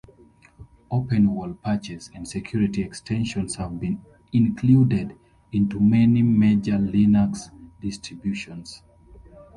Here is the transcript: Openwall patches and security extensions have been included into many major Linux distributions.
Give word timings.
Openwall 0.91 1.61
patches 1.61 2.09
and 2.15 2.27
security 2.27 2.81
extensions 2.81 3.57
have 3.57 3.79
been 3.79 4.03
included 4.33 5.15
into 5.51 5.79
many 5.79 6.23
major 6.23 6.79
Linux 6.79 7.51
distributions. 7.81 8.81